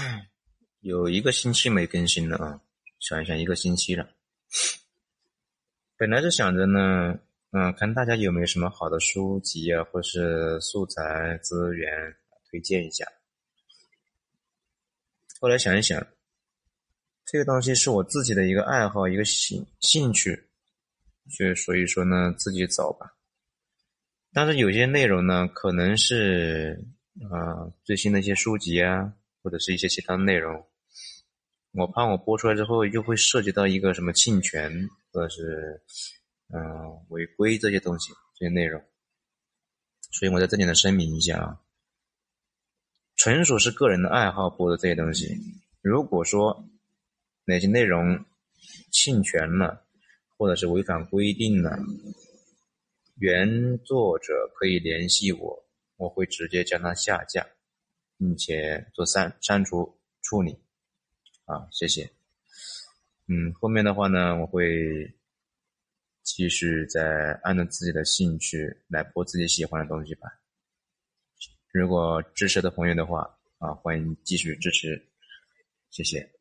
[0.80, 2.60] 有一个星期没更新了啊，
[2.98, 4.08] 想一想一个星期了。
[5.96, 7.18] 本来是想着呢，
[7.52, 12.16] 嗯，看大家有没有什么好的书籍啊，或是素材资源
[12.48, 13.06] 推荐一下。
[15.40, 16.06] 后来想一想，
[17.24, 20.48] 这个东西是我自己的一个爱好，一个兴兴趣，
[21.30, 23.16] 就所以说呢，自己找吧。
[24.32, 26.84] 但是有些内容呢，可能是
[27.30, 29.12] 啊最新的一些书籍啊，
[29.42, 30.66] 或者是一些其他内容。
[31.72, 35.82] 我怕我播出来之后又会涉及到一个什么侵权，或者是
[36.48, 36.60] 嗯
[37.10, 38.82] 违规这些东西这些内容，
[40.10, 41.60] 所以我在这里呢声明一下啊，
[43.14, 45.36] 纯属是个人的爱好播的这些东西。
[45.80, 46.68] 如果说
[47.44, 48.24] 哪些内容
[48.90, 49.86] 侵权了，
[50.36, 51.78] 或者是违反规定了，
[53.16, 55.64] 原作者可以联系我，
[55.96, 57.46] 我会直接将它下架，
[58.20, 60.52] 并且做删删除处理。
[61.46, 62.08] 啊，谢谢。
[63.26, 65.10] 嗯，后面的话呢，我会
[66.22, 70.28] 继续再按照自己的兴趣来播自己喜欢的东西吧。
[71.72, 75.08] 如果支持的朋友的话，啊，欢迎继续支持，
[75.88, 76.39] 谢谢。